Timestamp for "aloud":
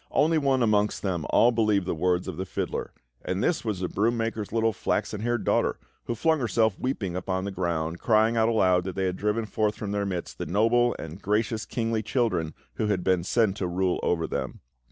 8.49-8.83